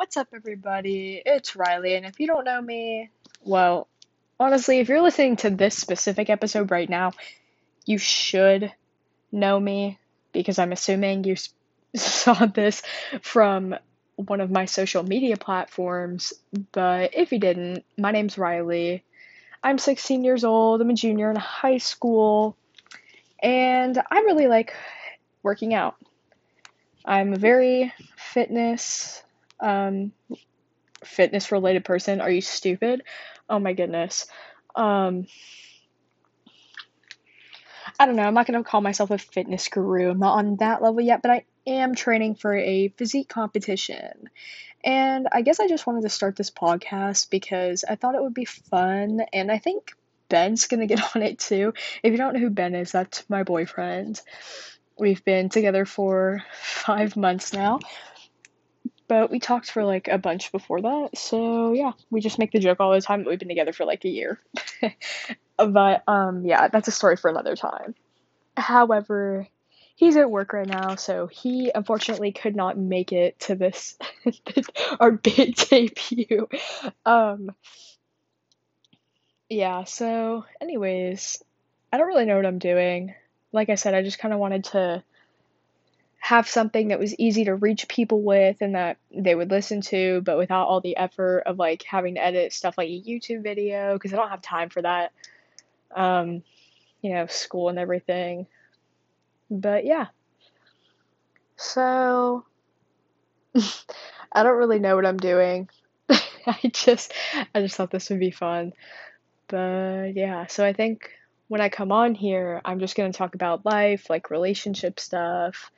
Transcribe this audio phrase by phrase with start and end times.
[0.00, 1.20] What's up, everybody?
[1.26, 3.10] It's Riley, and if you don't know me,
[3.42, 3.86] well,
[4.40, 7.12] honestly, if you're listening to this specific episode right now,
[7.84, 8.72] you should
[9.30, 9.98] know me
[10.32, 11.36] because I'm assuming you
[11.94, 12.82] saw this
[13.20, 13.76] from
[14.16, 16.32] one of my social media platforms.
[16.72, 19.04] But if you didn't, my name's Riley.
[19.62, 22.56] I'm 16 years old, I'm a junior in high school,
[23.42, 24.72] and I really like
[25.42, 25.96] working out.
[27.04, 29.22] I'm very fitness
[29.60, 30.12] um,
[31.04, 32.20] fitness related person.
[32.20, 33.02] Are you stupid?
[33.48, 34.26] Oh my goodness.
[34.74, 35.26] Um,
[37.98, 38.22] I don't know.
[38.22, 40.10] I'm not going to call myself a fitness guru.
[40.10, 44.30] I'm not on that level yet, but I am training for a physique competition.
[44.82, 48.34] And I guess I just wanted to start this podcast because I thought it would
[48.34, 49.20] be fun.
[49.32, 49.92] And I think
[50.28, 51.74] Ben's going to get on it too.
[52.02, 54.20] If you don't know who Ben is, that's my boyfriend.
[54.98, 57.80] We've been together for five months now
[59.10, 61.18] but we talked for like a bunch before that.
[61.18, 63.84] So yeah, we just make the joke all the time that we've been together for
[63.84, 64.38] like a year.
[65.56, 67.96] but um yeah, that's a story for another time.
[68.56, 69.48] However,
[69.96, 73.98] he's at work right now, so he unfortunately could not make it to this
[75.00, 76.48] our big debut.
[77.04, 77.50] Um
[79.48, 81.42] yeah, so anyways,
[81.92, 83.12] I don't really know what I'm doing.
[83.50, 85.02] Like I said, I just kind of wanted to
[86.20, 90.20] have something that was easy to reach people with and that they would listen to,
[90.20, 93.94] but without all the effort of like having to edit stuff like a YouTube video
[93.94, 95.12] because I don't have time for that.
[95.96, 96.42] Um,
[97.00, 98.46] you know, school and everything.
[99.50, 100.08] But yeah.
[101.56, 102.44] So
[104.32, 105.70] I don't really know what I'm doing.
[106.10, 107.12] I just
[107.54, 108.74] I just thought this would be fun.
[109.48, 111.10] But yeah, so I think
[111.48, 115.72] when I come on here, I'm just going to talk about life, like relationship stuff,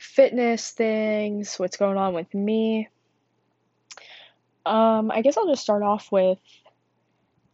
[0.00, 2.88] fitness things, what's going on with me.
[4.64, 6.38] Um, I guess I'll just start off with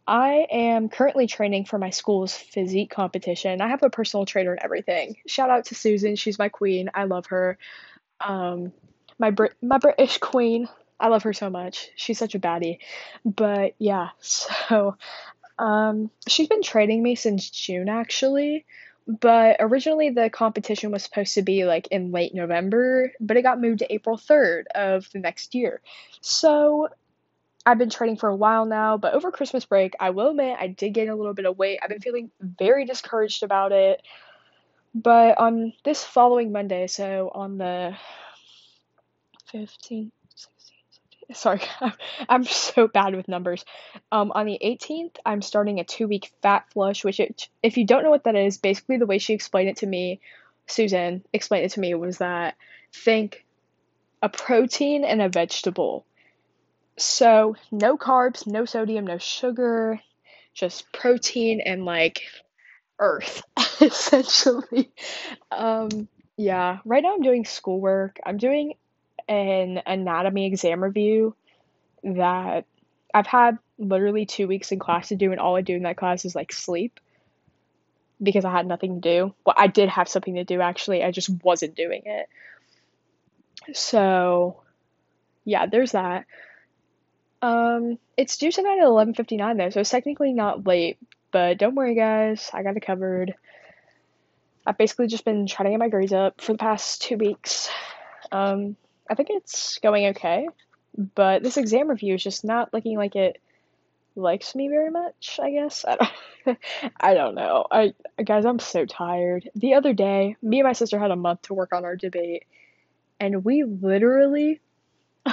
[0.07, 3.59] I am currently training for my school's physique competition.
[3.59, 5.17] I have a personal trainer and everything.
[5.27, 6.89] Shout out to Susan, she's my queen.
[6.93, 7.57] I love her.
[8.21, 8.71] Um,
[9.19, 10.69] my Brit my British queen.
[10.99, 11.89] I love her so much.
[11.97, 12.79] She's such a baddie.
[13.25, 14.95] But yeah, so
[15.59, 18.65] um, she's been training me since June actually.
[19.07, 23.61] But originally the competition was supposed to be like in late November, but it got
[23.61, 25.81] moved to April 3rd of the next year.
[26.19, 26.89] So
[27.65, 30.67] I've been training for a while now, but over Christmas break, I will admit I
[30.67, 31.79] did gain a little bit of weight.
[31.81, 34.01] I've been feeling very discouraged about it.
[34.93, 37.95] But on this following Monday, so on the
[39.53, 40.11] 15th,
[41.33, 41.61] sorry,
[42.29, 43.65] I'm so bad with numbers.
[44.11, 47.85] Um, on the 18th, I'm starting a two week fat flush, which, it, if you
[47.85, 50.21] don't know what that is, basically the way she explained it to me,
[50.67, 52.55] Susan explained it to me, was that
[52.93, 53.45] think
[54.21, 56.05] a protein and a vegetable.
[56.97, 60.01] So, no carbs, no sodium, no sugar,
[60.53, 62.23] just protein and like
[62.99, 63.43] earth,
[63.81, 64.91] essentially.
[65.51, 68.19] Um, yeah, right now I'm doing schoolwork.
[68.25, 68.73] I'm doing
[69.27, 71.35] an anatomy exam review
[72.03, 72.65] that
[73.13, 75.97] I've had literally two weeks in class to do, and all I do in that
[75.97, 76.99] class is like sleep
[78.21, 79.33] because I had nothing to do.
[79.45, 82.27] Well, I did have something to do actually, I just wasn't doing it.
[83.73, 84.61] So,
[85.45, 86.25] yeah, there's that.
[87.41, 90.97] Um, it's due tonight at 11:59 though, so it's technically not late,
[91.31, 93.35] but don't worry guys, I got it covered.
[94.65, 97.69] I've basically just been trying to get my grades up for the past two weeks.
[98.31, 98.75] Um,
[99.09, 100.47] I think it's going okay,
[101.15, 103.41] but this exam review is just not looking like it
[104.15, 105.85] likes me very much, I guess.
[105.87, 106.57] I don't,
[106.99, 107.65] I don't know.
[107.71, 109.49] I guys, I'm so tired.
[109.55, 112.43] The other day, me and my sister had a month to work on our debate,
[113.19, 114.59] and we literally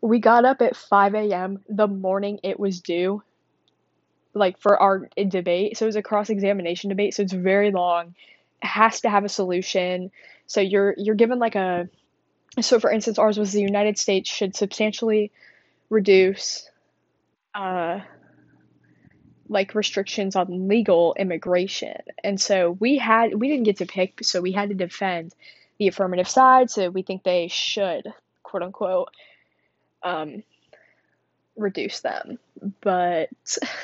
[0.00, 1.62] we got up at 5 a.m.
[1.68, 3.22] the morning it was due,
[4.34, 5.76] like for our debate.
[5.76, 8.14] So it was a cross examination debate, so it's very long.
[8.62, 10.10] It has to have a solution.
[10.46, 11.88] So you're you're given like a
[12.60, 15.30] so for instance ours was the united states should substantially
[15.88, 16.68] reduce
[17.54, 18.00] uh
[19.50, 21.96] like restrictions on legal immigration.
[22.22, 25.34] And so we had we didn't get to pick so we had to defend
[25.78, 26.70] the affirmative side.
[26.70, 28.06] So we think they should
[28.44, 29.08] quote unquote
[30.02, 30.44] um
[31.56, 32.38] reduce them.
[32.80, 33.30] But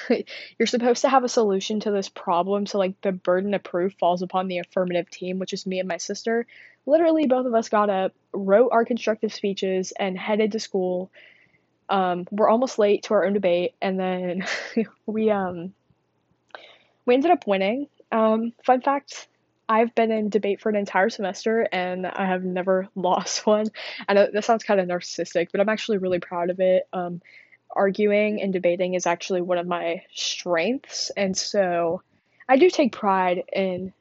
[0.58, 2.66] you're supposed to have a solution to this problem.
[2.66, 5.88] So like the burden of proof falls upon the affirmative team which is me and
[5.88, 6.46] my sister.
[6.86, 11.10] Literally both of us got up wrote our constructive speeches and headed to school.
[11.88, 14.46] Um, we're almost late to our own debate and then
[15.06, 15.72] we um
[17.04, 17.88] we ended up winning.
[18.12, 19.28] Um, fun fact
[19.68, 23.66] I've been in debate for an entire semester and I have never lost one.
[24.08, 26.88] I know that sounds kind of narcissistic, but I'm actually really proud of it.
[26.92, 27.20] Um,
[27.76, 32.02] arguing and debating is actually one of my strengths, and so
[32.48, 33.92] I do take pride in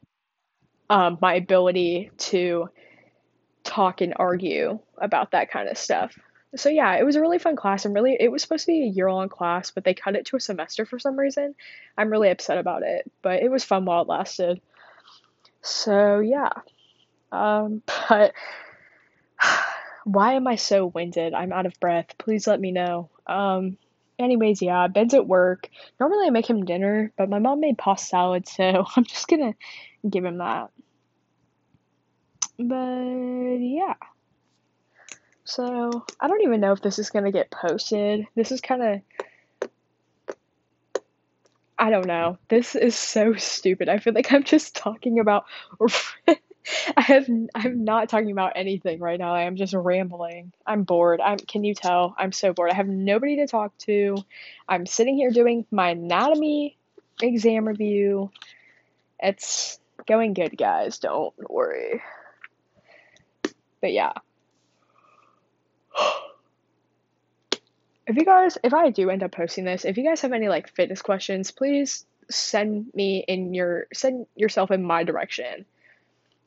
[0.88, 2.68] um, my ability to
[3.64, 6.16] talk and argue about that kind of stuff.
[6.54, 8.84] So yeah, it was a really fun class and really it was supposed to be
[8.84, 11.54] a year long class, but they cut it to a semester for some reason.
[11.98, 14.60] I'm really upset about it, but it was fun while it lasted.
[15.60, 16.50] So yeah.
[17.32, 18.32] Um, but
[20.04, 21.34] why am I so winded?
[21.34, 22.14] I'm out of breath.
[22.16, 23.10] Please let me know.
[23.26, 23.76] Um,
[24.18, 25.68] anyways, yeah, Ben's at work.
[26.00, 29.54] Normally I make him dinner, but my mom made pasta salad, so I'm just gonna
[30.08, 30.70] give him that.
[32.58, 33.94] But yeah.
[35.44, 38.26] So I don't even know if this is gonna get posted.
[38.34, 39.00] This is kind of
[41.78, 42.38] I don't know.
[42.48, 43.88] This is so stupid.
[43.88, 45.44] I feel like I'm just talking about.
[46.96, 47.28] I have.
[47.54, 49.34] I'm not talking about anything right now.
[49.34, 50.52] I am just rambling.
[50.66, 51.20] I'm bored.
[51.20, 51.38] I'm.
[51.38, 52.14] Can you tell?
[52.18, 52.70] I'm so bored.
[52.70, 54.16] I have nobody to talk to.
[54.68, 56.76] I'm sitting here doing my anatomy
[57.22, 58.30] exam review.
[59.20, 60.98] It's going good, guys.
[60.98, 62.02] Don't worry.
[63.80, 64.12] But yeah.
[68.06, 70.48] if you guys, if I do end up posting this, if you guys have any
[70.48, 75.64] like fitness questions, please send me in your send yourself in my direction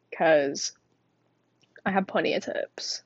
[0.10, 0.74] because
[1.86, 3.04] I have plenty of tips.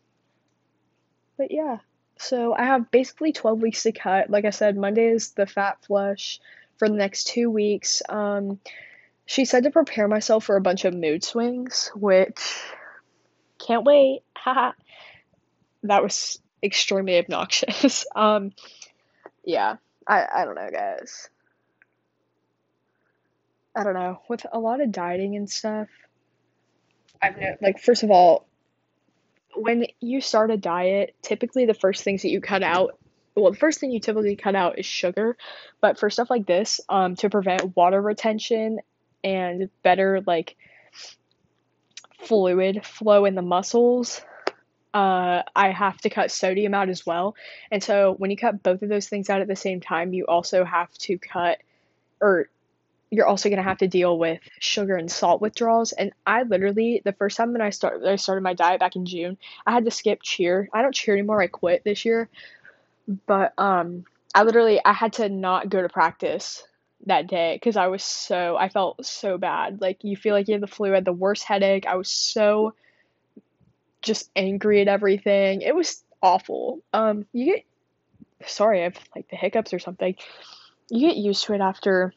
[1.37, 1.77] But yeah,
[2.17, 4.29] so I have basically 12 weeks to cut.
[4.29, 6.39] Like I said, Monday is the fat flush
[6.77, 8.01] for the next two weeks.
[8.07, 8.59] Um,
[9.25, 12.39] she said to prepare myself for a bunch of mood swings, which
[13.59, 14.21] can't wait.
[14.35, 14.73] Haha.
[15.83, 18.05] that was extremely obnoxious.
[18.15, 18.51] um,
[19.45, 19.77] yeah,
[20.07, 21.29] I I don't know, guys.
[23.75, 24.19] I don't know.
[24.27, 25.87] With a lot of dieting and stuff,
[27.23, 28.45] I've no like first of all,
[29.55, 32.99] when you start a diet, typically the first things that you cut out,
[33.35, 35.37] well, the first thing you typically cut out is sugar,
[35.81, 38.79] but for stuff like this, um, to prevent water retention
[39.23, 40.55] and better like
[42.19, 44.21] fluid flow in the muscles,
[44.93, 47.35] uh, I have to cut sodium out as well.
[47.71, 50.25] And so when you cut both of those things out at the same time, you
[50.27, 51.59] also have to cut,
[52.21, 52.49] or
[53.13, 55.91] you're also gonna have to deal with sugar and salt withdrawals.
[55.91, 59.05] And I literally, the first time that I started, I started my diet back in
[59.05, 59.37] June,
[59.67, 60.67] I had to skip cheer.
[60.73, 61.39] I don't cheer anymore.
[61.39, 62.27] I quit this year,
[63.27, 66.63] but um, I literally I had to not go to practice
[67.05, 69.79] that day because I was so I felt so bad.
[69.79, 70.91] Like you feel like you have the flu.
[70.91, 71.85] I had the worst headache.
[71.85, 72.73] I was so
[74.01, 75.61] just angry at everything.
[75.61, 76.81] It was awful.
[76.93, 77.65] Um, you get
[78.47, 80.15] sorry, I have like the hiccups or something.
[80.89, 82.11] You get used to it after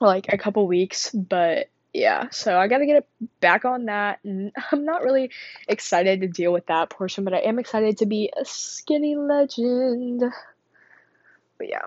[0.00, 3.08] like a couple weeks, but yeah, so I got to get it
[3.40, 4.20] back on that.
[4.22, 5.30] And I'm not really
[5.66, 10.22] excited to deal with that portion, but I am excited to be a skinny legend.
[11.58, 11.86] But yeah.